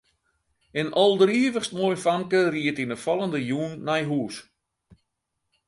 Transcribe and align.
In 0.79 0.87
alderivichst 1.01 1.73
moai 1.77 1.97
famke 2.03 2.41
ried 2.53 2.77
yn 2.83 2.93
'e 2.93 2.97
fallende 3.05 3.39
jûn 3.49 3.73
nei 3.87 4.03
hús. 4.09 4.35